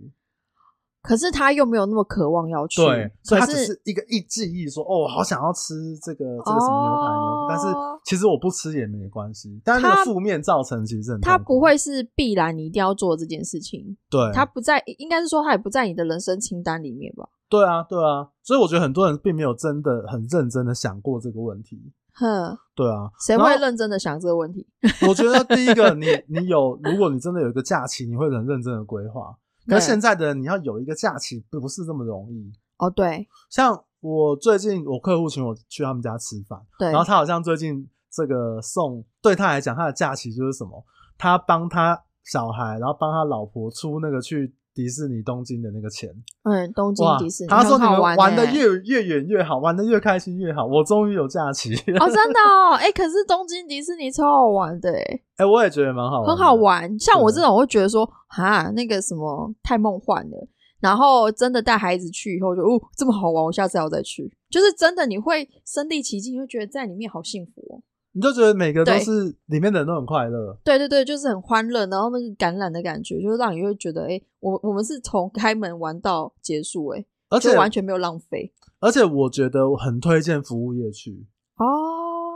[1.01, 7.67] 可是他又没有那么渴望要去，对，所以他只是一个一记忆说，哦，好想要吃这个这个什么牛排牛、哦，但是
[8.05, 9.61] 其实我不吃也没关系。
[9.63, 13.95] 但是那个负面造成其实很他不会是必然你一定要做这件事情。
[14.09, 17.29] 对，他不在，应该是说他也不在你的人生清单里面吧？
[17.47, 18.27] 对啊，对啊。
[18.41, 21.79] 所以我觉得很多人并没有真的很认真的想过这个问题。
[22.15, 24.65] 哼，对啊，谁会认真的想这个问题？
[25.07, 29.35] 我觉得第一个， 你你有，如果你真的有一个假期，你会很认真的规划。
[29.67, 32.51] 可是现在的人，你要有一个假期，不是这么容易。
[32.77, 33.27] 哦，对。
[33.49, 36.89] 像我最近，我客户请我去他们家吃饭，对。
[36.89, 40.85] 然后他好像最近这个送，对他来讲，他的假期就是什么？
[41.17, 44.55] 他帮他小孩，然后帮他老婆出那个去。
[44.75, 46.09] 迪士尼东京的那个钱，
[46.43, 50.65] 嗯，东京迪士尼，他说你们玩的越越远越好，玩的越开心越好。
[50.65, 56.99] 我终于有假期哦，真的哦， 哎、欸，可是东京迪士尼超好玩的，哎，哎，我也觉得蛮好玩，很好玩。
[56.99, 60.47] 像我这种，我会觉得说，哈，那个什么太梦幻了。
[60.81, 64.31] 然后真的带孩子去以后就，就哦，这么好玩，我下次要再去。
[64.51, 67.81] 就是真的，你会身临其境，你会觉得在里面好幸福哦。
[68.15, 78.53] 你就觉得每个都是里面的人都很快乐，对对对，就是很欢乐，然后那个感染的感觉，就是让你会觉得，哎、欸，我我们是从开门玩到结束、欸，哎，而且完全没有浪费。
[78.79, 81.65] 而且我觉得我很推荐服务业去哦。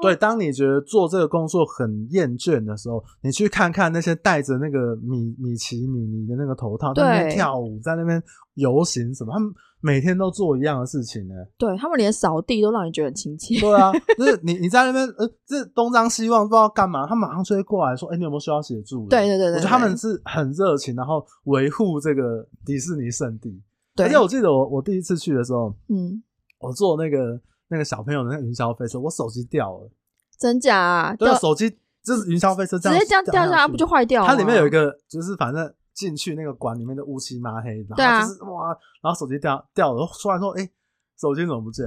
[0.02, 8.22] 对，当你觉得做这个工作很厌倦的时候，你去看看那些戴着那个米米奇米妮的那个头套，在那边跳舞，在那边
[8.56, 9.54] 游行什么，他们。
[9.82, 11.34] 每天都做一样的事情呢？
[11.58, 13.58] 对，他们连扫地都让你觉得很亲切。
[13.62, 23.58] 对啊，就 是你你在那边呃，这东张西望不知道干嘛，他马上就会过来说：“哎、欸，你有没有需要协助？”对对对对，我觉得他们是很热情，然后维护这个迪士尼圣地。
[23.96, 26.22] 对，而且我记得我我第一次去的时候，嗯，
[26.60, 29.90] 我坐那个那个小朋友的那个云霄飞车，我手机掉了，
[30.38, 31.16] 真假啊？
[31.16, 31.70] 对，手机
[32.04, 34.28] 就是云霄飞车这样直接这样掉下来，不就坏掉了？
[34.28, 35.74] 它里面有一个，就是反正。
[35.92, 38.68] 进去那个馆里面的乌漆嘛黑，然后就是、啊、哇，
[39.04, 40.72] 然后手机掉掉了，突然说：“哎、欸，
[41.20, 41.86] 手机怎么不见？”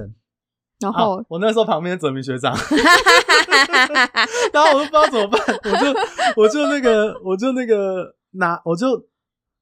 [0.79, 2.53] 然后、啊、我那时候旁边哲明学长，
[4.53, 5.87] 然后我都不知道怎么办，我就
[6.43, 9.03] 我就那个我就那个拿我就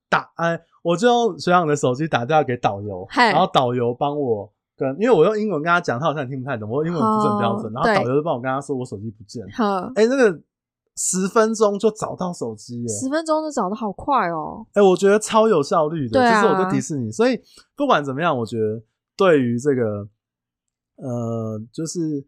[0.09, 10.41] 打哎，我就用学长的手机打电话给导游，然后导游帮我跟，因为我用英文跟他讲，他好像也听不太懂，我英文不是很标准，然后导游就帮我跟他说我手机不见了，哎、欸，那个。
[10.97, 12.87] 十分钟就找到手机耶！
[12.87, 14.63] 十分钟就找得好快哦！
[14.73, 16.19] 哎、欸，我觉得超有效率的。
[16.19, 17.41] 对啊，其实我对迪士尼，所以
[17.77, 18.83] 不管怎么样，我觉得
[19.15, 20.05] 对于这个
[20.97, 22.23] 呃，就是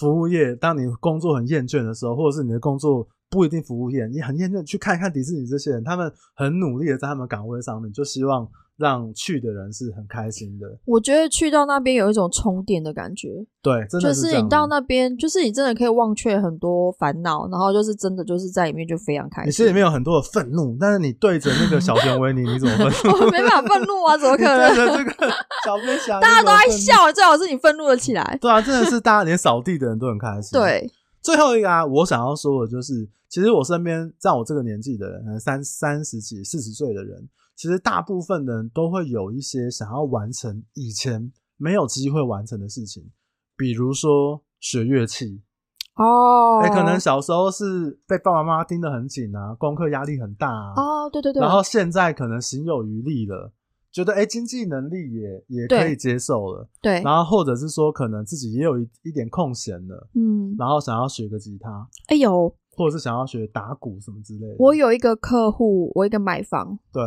[0.00, 8.48] 服务业，当你工作很厌倦的时候，或者是你的工作不一定服务业，你很厌倦，去看一看迪士尼这些人，他们很努力的在他们岗位上面，就希望。
[8.76, 10.66] 让去的人是很开心的。
[10.84, 13.28] 我觉得去到那边有一种充电的感觉。
[13.62, 14.22] 对，真的是。
[14.22, 19.48] 就是你到那边，就是你真的可以忘却很多烦恼，然后就是真的就是在里面就非常开心。
[19.48, 23.14] 你心里面有很多的愤怒，但是你对着那个小熊维尼，你怎么愤怒？
[23.24, 24.74] 我没办法愤怒啊，怎么可能？
[24.74, 25.30] 这个
[25.64, 28.36] 小飞侠，大家都在笑，最好是你愤怒了起来。
[28.40, 30.58] 对啊，真的是大家连扫地的人都很开心。
[30.58, 30.90] 对。
[31.24, 43.10] 最后一个啊，我想要说的就是，其实我身边在我这个年纪的人，三三十几、四十岁的人，其实大部分的人都会有一些想要完成以前没有机会完成的事情，
[43.56, 45.40] 比如说学乐器。
[45.96, 50.74] 哦，哎、可能小时候是被爸爸妈妈盯得很紧啊，功课压力很大啊。
[50.76, 51.40] 哦，对对对。
[51.40, 53.52] 然后现在可能行有余力了，
[53.94, 56.68] 觉得哎、欸，经济能力也也可以接受了。
[56.82, 57.00] 对。
[57.02, 60.54] 然后或者是说，可能自己也有一一点空闲了，嗯。
[60.58, 64.56] 然后想要学个吉他，哎呦，或者是想要学打鼓什么之类的。
[64.58, 67.02] 我有一个客户，我一个买房，对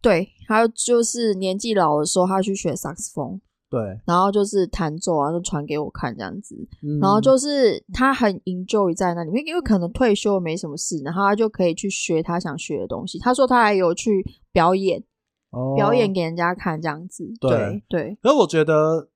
[0.00, 3.40] 对，还有就是年纪老的时候，他去学萨克斯风。
[3.70, 6.56] 对，然后就是弹奏啊，就传给我看这样子。
[6.82, 13.18] 嗯、然后就是他很 enjoy 在那里面，因为可能退休没什么事，然后他就可以去学他想学的东西。
[13.18, 15.04] 他说他还有去表演，
[15.58, 17.24] 哦、表演给人家看这样子。
[17.40, 18.16] 对对。
[18.22, 19.08] 可是我觉得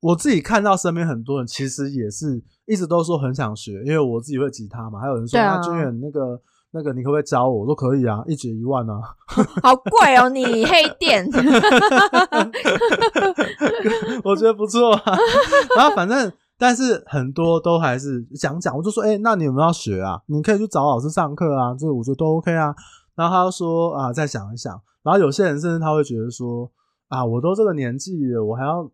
[0.00, 5.00] 我自己看到身边很多人其实也是一直都说很想学，因为我自己会吉他嘛。
[5.00, 6.40] 还有人说他军远那个。
[6.72, 7.62] 那个你可不可以教我？
[7.62, 8.94] 我说可以啊，一节一万啊，
[9.60, 11.28] 好贵哦，你黑店，
[14.22, 15.18] 我觉得不错啊。
[15.76, 20.22] 然后反正，但是很多都还是讲讲，我就说，哎、欸，那你有没有要学啊？
[20.26, 22.72] 你可以去找老师上课啊，这个我觉得都 OK 啊。
[23.16, 24.80] 然后他就说啊，再想一想。
[25.02, 26.70] 然后有些人甚至他会觉得说，
[27.08, 28.90] 啊，我都这个年纪了，我还要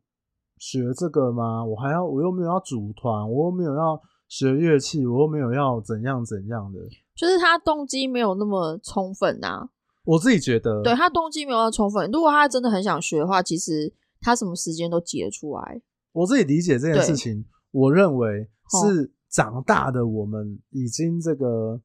[0.59, 1.65] 学这个吗？
[1.65, 6.79] 我还要，我又没有要组团，我又没有要学乐器，我又没有要怎样怎样的。
[7.17, 9.69] 就是他动机没有那么充分呐、啊，
[10.05, 12.11] 我自己觉得，对他动机没有那么充分。
[12.11, 15.83] 如果他真的很想学的话，其实他什么时间都挤得出来。
[16.13, 18.49] 我自己理解这件事情，我认为
[18.83, 21.81] 是长大的我们已经这个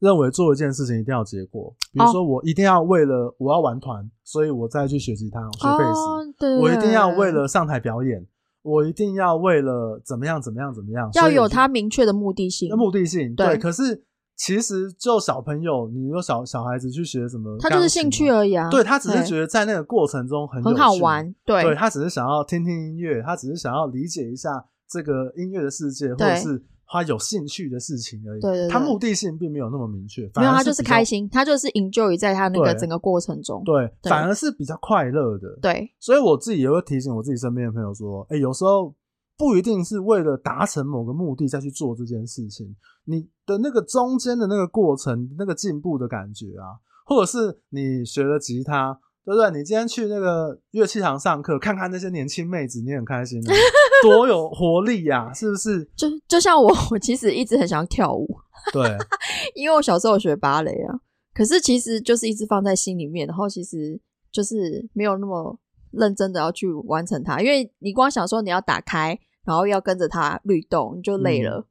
[0.00, 1.72] 认为做一件事情一定要结果。
[1.92, 6.00] 比如说，我一定要为了我要玩团，所以我再去学吉他、学贝斯。
[6.00, 8.26] 哦、对，我一定要为了上台表演，
[8.62, 12.76] 我一定要为了怎么样、怎么样、怎么样，要有他明确的目的性。
[12.76, 14.04] 目的性，对，对可是。
[14.42, 17.58] 其实就小朋友，你说小小孩子去学什么？
[17.60, 18.70] 他就是兴趣而已啊。
[18.70, 21.30] 对，他只是觉得在那个过程中很很好玩。
[21.44, 24.48] 对，对他只是想要听听音乐，他只是想要理解一下
[24.88, 28.40] 这个音乐的世界，或者是他有兴趣的事情而已。
[28.40, 30.22] 对，对，对，他目的性并没有那么明确。
[30.34, 33.62] 没有，他就是开心，他就是 enjoy 在他那个整个过程中。
[33.64, 35.56] 对，对，反而是比较快乐的。
[35.62, 38.94] 对，所以我自己也会提醒我自己身边的朋友说：“哎，有时候。”
[39.40, 42.76] 不一定是为了达成某个目的再去做这件事情，
[43.06, 46.76] 你的那个中间的那个过程，那个进步的感觉啊，
[47.06, 49.00] 或者是你学了吉他，
[49.30, 49.58] 对不对？
[49.58, 53.54] 你今天去那个乐器堂上课，看看那些年轻妹子，你很开心啊，
[54.02, 55.84] 多有 活力呀，是不是？
[55.96, 58.28] 就就像我，我其实一直很想要跳舞，
[58.72, 58.82] 对，
[59.54, 60.98] 因为我小时候学芭蕾啊，
[61.34, 64.00] 可是其实就是一直放在心里面，然后其实
[64.32, 65.58] 就是没有那么
[65.92, 69.18] 认真的要去完成它，因为你光想说你要打开。
[69.42, 71.64] 然后要跟着它律动，你就累了，嗯，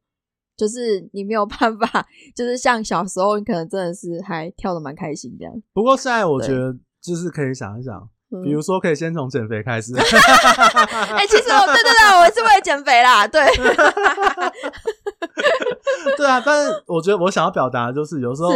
[0.56, 5.62] 就是你没有办法，就是像小时候，你可能真的是还跳的蛮开心这样。
[5.72, 8.08] 不过现在我觉得就是可以想一想，
[8.42, 9.92] 比如说可以先从减肥开始。
[9.96, 13.42] 哎、欸，其实我对对对，我是为了减肥啦，对。
[16.16, 18.50] 对啊，但是我觉得我想要表达的就是，有时候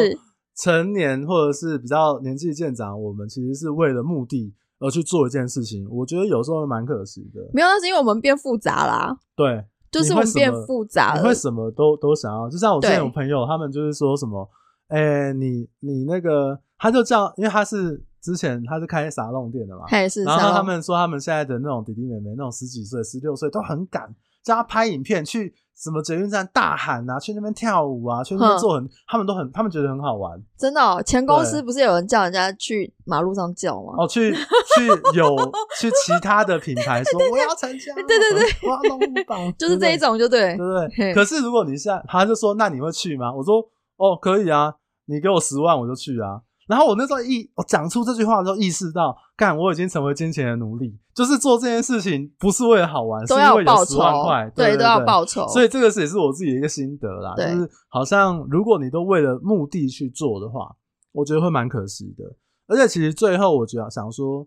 [0.57, 4.55] 成年或者是比较年纪渐长，我们其实是为了目的。
[4.81, 7.41] 而去做一件事情，我觉得有时候蛮可惜的。
[7.55, 9.17] 没有，那是因为我们变复杂啦。
[9.35, 11.23] 对， 就是我们变复杂了。
[11.23, 14.47] 你会什么都都想要，就像我之前有朋友，他们就是说什么，
[14.89, 20.25] 哎、欸，你你那个，他就这样，因为他是之前他是开沙龙店的嘛，还是。
[20.25, 24.09] 然后他们说他们现在的那种弟弟妹妹，那种十几岁、十六岁都很敢，
[24.43, 25.55] 叫他拍影片去。
[25.77, 30.41] 什么捷运站大喊啊，去那边跳舞啊，去那边做很，他们都很，他们觉得很好玩。
[30.57, 33.93] 真的哦，前公司不是有人叫人家去马路上叫吗？
[33.99, 35.37] 哦，去去有
[35.81, 41.13] 去其他的品牌说我要参加，对对对，我要龙榜， 就是这一种，就对，对不对？
[41.13, 43.35] 可是如果你现在，他就说，那你会去吗？
[43.35, 43.57] 我说，
[43.97, 44.73] 哦，可以啊，
[45.07, 46.41] 你给我十万，我就去啊。
[46.67, 55.47] 然后我那时候意我讲出这句话的时候，意识到，干，我已经成为金钱的奴隶，就是做这件事情不是为了好玩，是因为有十万块，对，都要报酬。
[55.49, 60.75] 所以这个是也是我自己的一个心得啦，就是好像如果你都为了目的去做的话，
[61.13, 62.25] 我觉得会蛮可惜的。
[62.67, 64.47] 而且其实最后我觉得想说，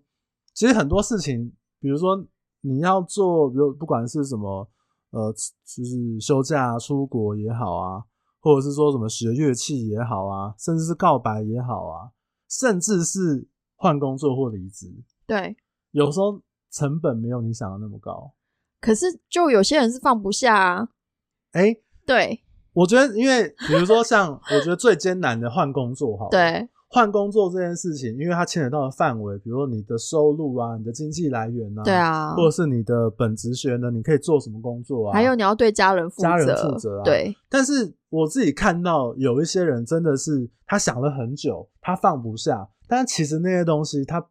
[0.53, 2.17] 其实很多事情，比如说
[2.61, 4.67] 你要做，比如不管是什么，
[5.11, 8.01] 呃，就是休假出国也好啊。
[8.39, 12.11] 或者是说什么学乐器也好啊，甚至是告白也好啊，
[12.49, 14.91] 甚至是换工作或离职，
[15.25, 15.55] 对，
[15.91, 18.33] 有时候成本没有你想的那么高。
[18.79, 20.89] 可是就有些人是放不下啊。
[21.51, 35.13] 哎、欸，对，我觉得因为比如说像我觉得最艰难的换工作，好，对，换工作这件事情，因为它牵扯到的范围，比如说你的收入啊，你的经济来源啊，对啊，或者是你的本职学呢，你可以做什么工作啊？
[35.13, 37.03] 还有你要对家人负责，家人负责啊。
[37.03, 37.35] 对。
[37.49, 44.25] 但是我自己看到有一些人真的是他想了很久，他放不下，但其实那些东西他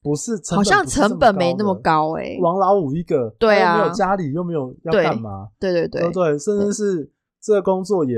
[0.00, 2.40] 不是成本，好像成本没那么高诶、欸。
[2.40, 5.48] 王老五一个，对啊，没有家里又没有要干嘛？
[5.58, 7.10] 对对对，对对，甚至是
[7.42, 8.14] 这个工作也。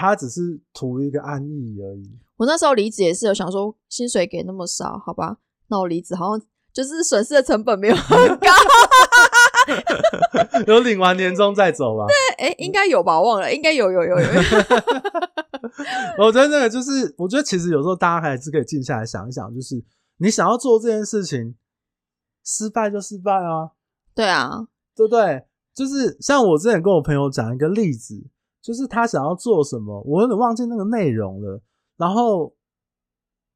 [0.00, 2.10] 他只是图一个安逸而已。
[2.38, 5.36] 我那时候离职也是有想说，薪水给那么少，好吧，
[5.68, 8.46] 那我离职好像就是损失的成本没有很高。
[10.66, 12.06] 有领完年终再走吧？
[12.06, 13.20] 对，哎、欸，应该有吧？
[13.20, 14.26] 我忘了，应该有，有，有，有。
[16.16, 19.84] 我觉得那个就是，我觉得其实有时候大家还是可以静下来想一想，就是
[20.16, 21.54] 你想要做这件事情，
[22.42, 23.72] 失败就失败啊。
[24.14, 25.44] 对啊，对不对？
[25.74, 28.24] 就是像我之前跟我朋友讲一个例子。
[28.62, 31.60] 就是他想要做什么，我有点忘记那个内容了。
[31.96, 32.52] 然后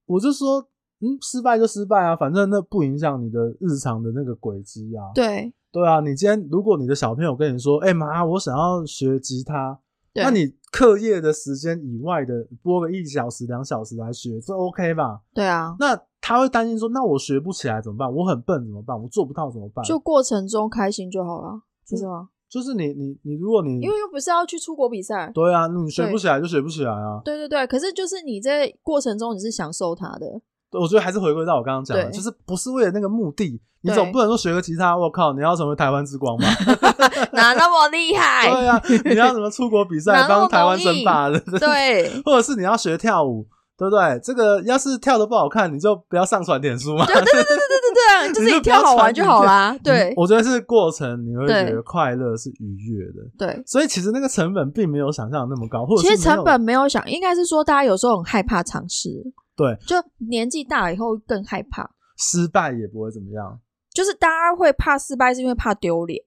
[0.07, 0.61] 我就说，
[1.01, 5.13] 嗯，失败就失败啊，反正那不影响你的日常的那个轨迹啊。
[5.15, 9.79] 对，对啊，你今天如果你的小朋友跟你说，哎妈，我想要学吉他，
[10.15, 15.21] 那你课业的时间以外的播个一小时、两小时来学，这 OK 吧？
[15.35, 15.75] 对啊。
[15.79, 18.13] 那他会担心说，那我学不起来怎么办？
[18.13, 19.01] 我很笨怎么办？
[19.01, 19.85] 我做不到怎么办？
[19.85, 22.29] 就过程中开心就好了，是吗？
[22.55, 27.21] 就是你你你，如果你因为又不是要去出国比赛，对啊，你学不起来就学不起来啊。
[27.25, 30.41] 对对对，可是就是你在过程中你是享受它的。
[30.71, 36.47] 对，我觉得还是回归到我刚刚讲的，就是不是为了那个目的，你总不能说学个吉他，我靠，你要成为台湾之光吧？
[37.35, 38.49] 哪那么厉害？
[38.49, 41.41] 对啊，你要什么出国比赛帮台湾争霸的？
[41.59, 43.45] 对， 或者是你要学跳舞。
[43.77, 44.20] 对不对？
[44.22, 47.05] 这个要是跳的不好看，你就不要上传点书嘛。
[47.07, 49.77] 对对对对对对对， 就是你跳好玩就好啦。
[49.83, 53.22] 对，我觉得是过程，你会觉得快乐是愉悦的。
[53.39, 59.09] 对，所以其实那个成本并没有想象的那么高，或者其实成本没有想，应该是说大家有时候很害怕尝试。
[59.57, 59.97] 对，就
[60.29, 63.59] 年纪大了以后更害怕失败，也不会怎么样。
[63.93, 66.20] 就是大家会怕失败，是因为怕丢脸。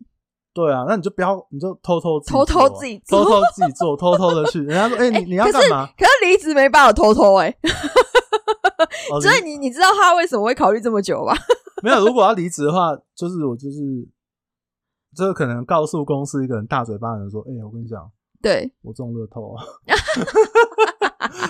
[0.57, 4.57] 对啊，那你就不要，你就偷偷偷偷自己偷偷自己做，偷偷的去。
[4.65, 5.85] 人家说，哎、欸，你你要干嘛？
[5.95, 7.57] 可是离职没办法偷偷哎、欸，
[9.21, 11.35] 所以你你知道他为什么会考虑这么久吧？
[11.83, 13.77] 没有，如果要离职的话，就是我就是，
[15.15, 18.09] 这个可能告诉公司一个人大嘴巴的人说，哎、欸，我跟你讲，
[18.41, 19.63] 对我中乐透啊，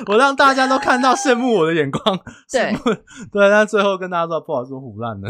[0.08, 2.04] 我让大家都看到羡慕我的眼光，
[2.52, 2.76] 对
[3.32, 5.30] 对，但最后跟大家说不好意思，我唬烂了。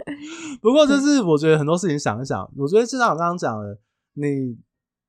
[0.60, 3.78] 不过就是我觉得很多事情想一想，我觉得就像我刚刚讲的，
[4.14, 4.56] 你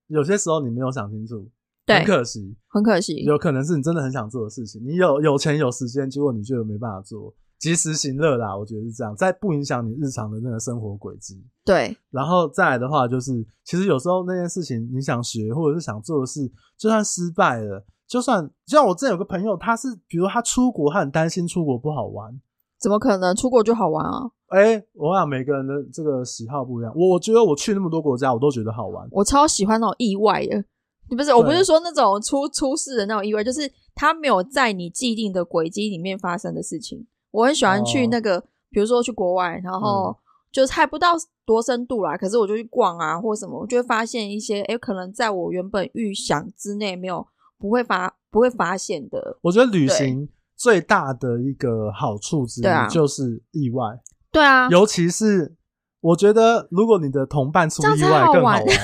[0.08, 1.50] 有些时候你没有想清楚，
[1.86, 3.24] 对，很可惜，很可惜。
[3.24, 8.56] 有可能是你真的很想做的事情，你有有钱有时间，结果你就没办法做，及时行乐啦。
[8.58, 11.44] 我觉得是这样，在不影响你日常的那个生活轨迹。
[11.66, 22.40] 对，然后再来的话，就是其实有时候那件事情你想学或者是想做的事，就算失败了，就算就像我之前有个朋友，他是比如他出国，他很担心出国不好玩，
[22.80, 24.30] 怎么可能出国就好玩啊？
[24.54, 26.94] 哎、欸，我想每个人的这个喜好不一样。
[26.96, 29.08] 我我觉得我去那么多国家，我都觉得好玩。
[29.12, 30.64] 我超喜欢那种意外的，
[31.10, 31.34] 你不是？
[31.34, 33.62] 我不是说那种出出事的那种意外，就是
[33.96, 37.04] 他没有在你既定的轨迹里面发生的事情。
[37.32, 40.16] 我很喜欢去那个，哦、比如说去国外，然后
[40.52, 41.14] 就猜不到
[41.48, 42.16] 多深度啦。
[42.16, 47.26] 可是我就去逛啊，或什么，我就会发现一些，哎、欸，可能在我原本预想之内没有
[47.58, 49.40] 不会发不会发现的。
[49.42, 54.00] 我觉得旅行最大的一个好处之一就是意外。
[54.34, 55.54] 对啊，尤其是
[56.02, 58.60] 我觉得，如果你的同伴出意外更好玩。
[58.66, 58.76] 同伴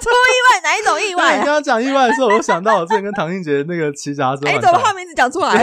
[0.00, 1.36] 出意外，哪一种意外、啊？
[1.36, 4.46] 你刚刚讲意外的时候，我想到我之前跟唐英杰那个骑脚踏车。
[4.48, 5.62] 哎、欸，怎么换名字讲出来？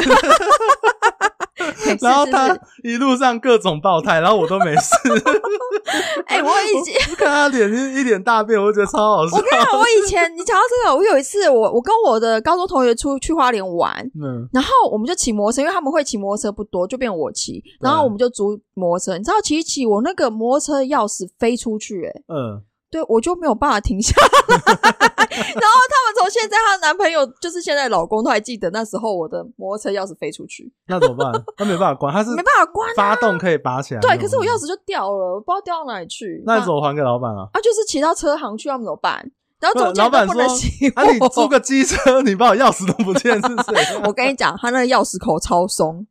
[2.02, 4.96] 然后他一路上各种爆胎，然后我都没事。
[6.28, 9.38] 哎、欸，我以前看他脸一一脸大便，我就觉得超好笑。
[9.38, 19.18] 我跟你讲，我以前你讲到这个，我有一次我我跟我的高中同学出去花莲玩，嗯，然后我们就骑摩托车，因为他们会骑摩托车不多，就变我骑，然后我们就租摩托车。
[19.18, 22.62] 你知道骑一骑，我那个摩托车钥匙飞出去、欸，哎，嗯。
[22.94, 24.28] 对，我就没有办法停下来。
[24.54, 30.72] 然后他们从现在她的男朋友，就是现在老公，都还记得那时候我的摩托车钥匙飞出去。
[30.86, 31.44] 那怎么办？
[31.58, 32.88] 他没办法关，他是没办法关。
[32.96, 34.00] 发动可以拔起来。
[34.00, 36.44] 对，可是我钥匙就掉了，我不知道掉到哪里去。
[36.46, 37.50] 那你怎么还给老板啊？
[37.52, 39.32] 啊，就是骑到车行去，要怎么办？
[39.60, 40.88] 然后中间都不能骑。
[40.94, 43.98] 啊，你租个机车，你把我钥匙都不见，是谁？
[44.06, 46.06] 我跟你讲，他那个钥匙口超松。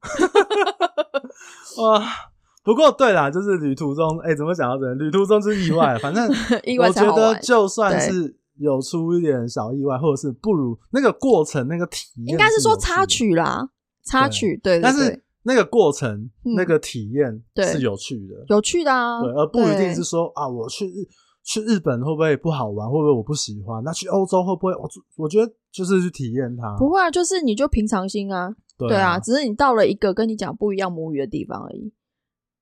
[1.79, 2.03] 哇！
[2.65, 4.95] 不过对啦，就是旅途中，哎、欸，怎么讲到这？
[4.95, 6.29] 旅途中是意外，反正
[6.79, 13.69] 我觉得就算是有出一点小意外，或者是不如那个过程那个体验，应该是说插曲啦，
[14.05, 21.05] 插曲对，但是那个过程、嗯、那个体验是有趣的，有趣的啊，对，而不一定是说啊，我去日
[21.45, 22.89] 去日本会不会不好玩？
[22.89, 23.83] 会不会我不喜欢？
[23.83, 24.73] 那去欧洲会不会？
[24.75, 26.77] 我我觉得就是去体验它。
[26.79, 28.55] 不会啊，就是你就平常心啊。
[28.79, 31.93] 对啊，对啊，只是你到了一个跟你讲不一样母语的地方而已。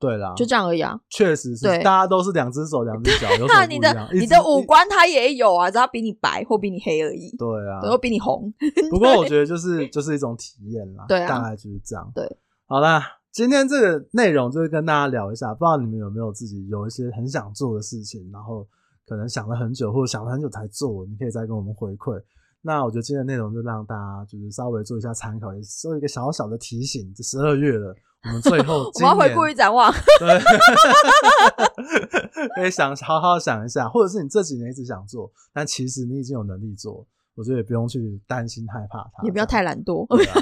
[0.00, 0.98] 对啦，就这样而已啊。
[1.10, 4.08] 确实是，大家都是两只手两只脚，有什么不一样？
[4.10, 7.36] 你的你的五官他也有啊，只要比你白或比你黑而已。
[7.36, 8.50] 对啊，或比你红。
[8.90, 11.04] 不过我觉得就是就是一种体验啦。
[11.06, 12.10] 对啊，大概就是这样。
[12.14, 12.24] 对，
[12.66, 18.66] 好啦，今天这个内容就是跟大家聊一下，不知道你们有没有自己有一些很想做的事情，然后
[19.06, 22.18] 可能想了很久或者想了很久才做，你可以再跟我们回馈。
[22.62, 27.12] 那我觉得今天的内容就让大家就是稍微做一下参考，也做一个小小的提醒。
[27.14, 27.94] 这十二月了。
[28.24, 29.90] 我们最后， 我们要回顾与展望。
[30.18, 30.38] 对，
[32.56, 40.06] 可以想好好想一下，或者是你这几年一直想做，但其实你已经有能力做，我觉得也不用去担心害怕它，也不要太懒惰。
[40.14, 40.34] 对啊，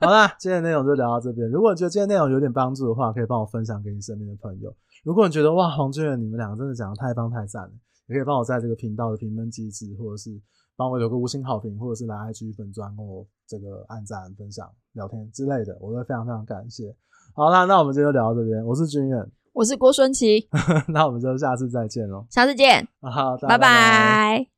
[0.00, 1.48] 好啦，今天的内容就聊到这边。
[1.50, 4.72] 如果你觉得今天内容有点帮助的话，可以帮我分享给你身边的朋友。
[5.02, 7.72] 如果你觉得哇，黄俊远你们两个真的讲的太棒太赞了，
[8.06, 10.40] 也可以帮我在这个频道的评分机制，或者是
[10.76, 16.94] 帮我留个五星好评，或者是来 IG 粉专跟我这个按赞、分享、聊天之类的，我都会非常非常感谢。
[17.36, 18.64] 好啦，那我们今天就聊到这边。
[18.64, 20.48] 我是君远，我是郭孙琪，
[20.88, 22.24] 那我们就下次再见喽。
[22.30, 23.58] 下次见，好，拜拜。
[23.58, 24.55] 拜拜。